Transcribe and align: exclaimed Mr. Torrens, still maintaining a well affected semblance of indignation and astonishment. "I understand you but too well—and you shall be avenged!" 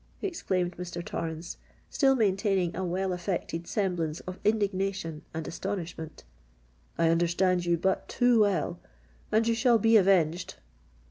exclaimed 0.23 0.75
Mr. 0.77 1.05
Torrens, 1.05 1.57
still 1.87 2.15
maintaining 2.15 2.75
a 2.75 2.83
well 2.83 3.13
affected 3.13 3.67
semblance 3.67 4.19
of 4.21 4.39
indignation 4.43 5.21
and 5.31 5.47
astonishment. 5.47 6.23
"I 6.97 7.09
understand 7.09 7.65
you 7.67 7.77
but 7.77 8.09
too 8.09 8.39
well—and 8.39 9.47
you 9.47 9.53
shall 9.53 9.77
be 9.77 9.97
avenged!" 9.97 10.55